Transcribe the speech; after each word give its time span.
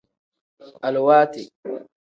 Aluwaatiwa. 0.85 1.53